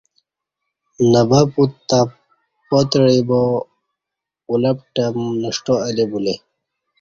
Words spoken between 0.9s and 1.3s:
نہ